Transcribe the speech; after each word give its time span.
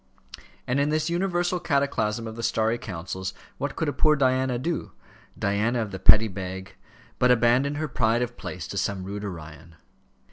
And 0.65 0.79
in 0.79 0.89
this 0.89 1.11
universal 1.11 1.59
cataclasm 1.59 2.25
of 2.25 2.35
the 2.35 2.41
starry 2.41 2.79
councils, 2.79 3.35
what 3.59 3.75
could 3.75 3.87
a 3.87 3.93
poor 3.93 4.15
Diana 4.15 4.57
do, 4.57 4.93
Diana 5.37 5.79
of 5.79 5.91
the 5.91 5.99
Petty 5.99 6.27
Bag, 6.27 6.73
but 7.19 7.29
abandon 7.29 7.75
her 7.75 7.87
pride 7.87 8.23
of 8.23 8.35
place 8.35 8.67
to 8.69 8.79
some 8.79 9.03
rude 9.03 9.23
Orion? 9.23 9.75